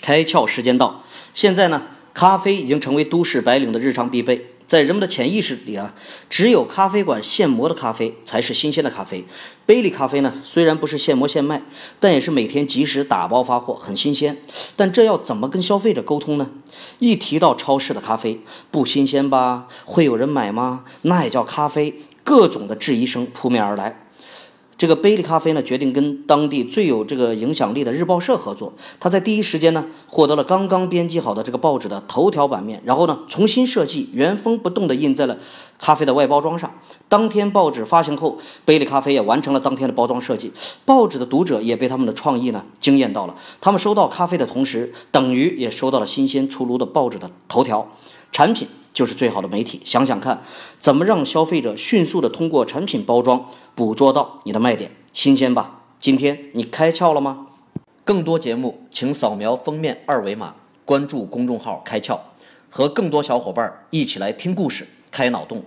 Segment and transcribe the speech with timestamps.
[0.00, 1.04] 开窍时间到。
[1.34, 1.82] 现在呢，
[2.14, 4.46] 咖啡已经成为都市白领的日常必备。
[4.66, 5.92] 在人们的潜意识里啊，
[6.28, 9.24] 只有咖啡馆现磨的咖啡才是新鲜的咖啡。
[9.66, 11.60] 杯里咖啡呢，虽然不是现磨现卖，
[11.98, 14.36] 但也是每天及时打包发货，很新鲜。
[14.76, 16.50] 但这要怎么跟消费者沟通呢？
[17.00, 18.40] 一提到超市的咖啡
[18.70, 20.84] 不新鲜吧，会有人买吗？
[21.02, 21.96] 那也叫咖啡？
[22.22, 24.04] 各种的质疑声扑面而来。
[24.80, 28.72] 这个杯里咖啡呢，决定跟当地最有这个影响力的日报社合作。
[28.98, 35.36] 他在第一时间呢，获得了刚刚编辑好的这个报纸的头条版面，然后呢，重新设计，原封不动地印在了
[35.78, 36.72] 咖啡的外包装上。
[37.10, 40.50] 当天报纸发行后，杯里咖啡也完成了当天的包装设计。
[40.86, 43.34] 报纸的读者也被他们的创意呢惊艳到了。
[43.60, 47.86] 他们收到咖啡的同时，等于也收到了新鲜出炉的报纸的头条。
[48.32, 50.42] 产品就是最好的媒体，想想看，
[50.78, 55.82] 怎么让消费者迅速的通过产品包装捕捉到你的卖点，新鲜吧？
[56.00, 57.46] 今天你开窍了吗？
[58.04, 60.54] 更多节目，请扫描封面二维码，
[60.84, 62.18] 关注公众号“开窍”，
[62.68, 65.62] 和更多小伙伴一起来听故事、开脑洞。